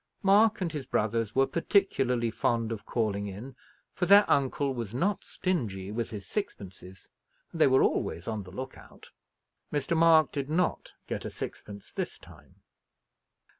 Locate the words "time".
12.17-12.55